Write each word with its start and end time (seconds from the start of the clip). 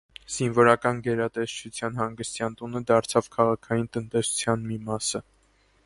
Զինվորական 0.35 1.01
գերատեսչության 1.07 1.99
հանգստյան 2.01 2.57
տունը 2.63 2.81
դարձավ 2.93 3.31
քաղաքային 3.39 3.87
տնտեսության 3.99 4.69
մի 4.73 4.81
մասը։ 4.91 5.25